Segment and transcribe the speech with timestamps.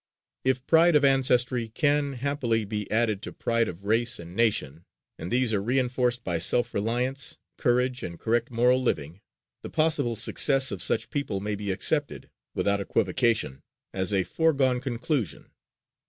[0.43, 4.83] If pride of ancestry can, happily, be added to pride of race and nation,
[5.19, 9.21] and these are re enforced by self reliance, courage and correct moral living,
[9.61, 13.61] the possible success of such people may be accepted, without equivocation,
[13.93, 15.51] as a foregone conclusion.